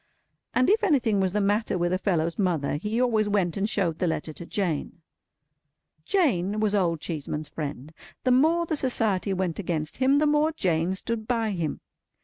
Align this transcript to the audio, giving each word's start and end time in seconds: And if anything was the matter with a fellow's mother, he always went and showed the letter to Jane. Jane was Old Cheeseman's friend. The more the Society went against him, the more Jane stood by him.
And 0.55 0.67
if 0.67 0.83
anything 0.83 1.19
was 1.19 1.31
the 1.31 1.39
matter 1.41 1.77
with 1.77 1.93
a 1.93 1.99
fellow's 1.99 2.39
mother, 2.39 2.77
he 2.77 2.99
always 2.99 3.29
went 3.29 3.55
and 3.55 3.69
showed 3.69 3.99
the 3.99 4.07
letter 4.07 4.33
to 4.33 4.47
Jane. 4.47 5.03
Jane 6.05 6.59
was 6.59 6.73
Old 6.73 6.99
Cheeseman's 7.01 7.49
friend. 7.49 7.93
The 8.23 8.31
more 8.31 8.65
the 8.65 8.75
Society 8.75 9.31
went 9.31 9.59
against 9.59 9.97
him, 9.97 10.17
the 10.17 10.25
more 10.25 10.53
Jane 10.53 10.95
stood 10.95 11.27
by 11.27 11.51
him. 11.51 11.81